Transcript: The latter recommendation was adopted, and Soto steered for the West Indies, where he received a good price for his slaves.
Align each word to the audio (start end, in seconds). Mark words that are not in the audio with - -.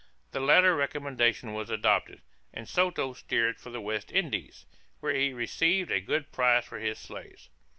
The 0.31 0.39
latter 0.39 0.75
recommendation 0.75 1.53
was 1.53 1.69
adopted, 1.69 2.23
and 2.51 2.67
Soto 2.67 3.13
steered 3.13 3.59
for 3.59 3.69
the 3.69 3.79
West 3.79 4.11
Indies, 4.11 4.65
where 4.99 5.13
he 5.13 5.31
received 5.31 5.91
a 5.91 6.01
good 6.01 6.31
price 6.31 6.65
for 6.65 6.79
his 6.79 6.97
slaves. 6.97 7.51